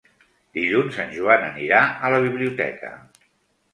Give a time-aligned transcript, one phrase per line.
[0.57, 2.95] Dilluns en Joan anirà a la biblioteca.